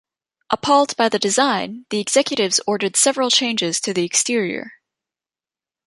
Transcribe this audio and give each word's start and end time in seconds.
Appalled 0.49 0.97
by 0.97 1.09
the 1.09 1.19
design, 1.19 1.85
the 1.91 1.99
executives 1.99 2.59
ordered 2.65 2.95
several 2.95 3.29
changes 3.29 3.79
to 3.81 3.93
the 3.93 4.03
exterior. 4.03 4.71